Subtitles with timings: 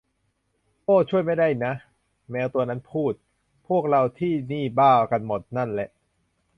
[0.83, 1.73] โอ้ ช่วยไม่ได้นะ
[2.29, 3.13] แมวตัวนั้นพูด
[3.67, 5.89] พวกเราที่นี่บ้ากันหมดนั่นแหละ